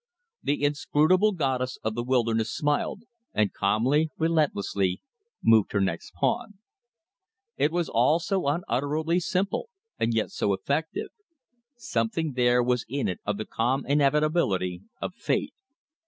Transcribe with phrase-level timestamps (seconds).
[0.41, 3.03] The inscrutable goddess of the wilderness smiled,
[3.35, 4.99] and calmly, relentlessly,
[5.43, 6.55] moved her next pawn.
[7.55, 9.69] It was all so unutterably simple,
[9.99, 11.09] and yet so effective.
[11.77, 15.53] Something there was in it of the calm inevitability of fate.